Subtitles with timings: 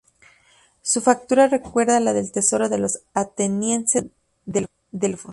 [0.81, 4.05] Su factura recuerda la del Tesoro de los atenienses
[4.47, 5.29] en Delfos.